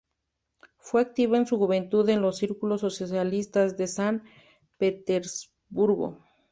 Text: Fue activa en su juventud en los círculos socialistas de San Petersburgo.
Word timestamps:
Fue 0.79 0.99
activa 0.99 1.37
en 1.37 1.45
su 1.45 1.59
juventud 1.59 2.09
en 2.09 2.23
los 2.23 2.37
círculos 2.37 2.81
socialistas 2.81 3.77
de 3.77 3.85
San 3.85 4.23
Petersburgo. 4.79 6.17